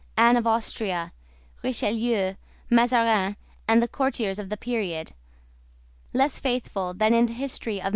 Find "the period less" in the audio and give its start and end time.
4.49-6.39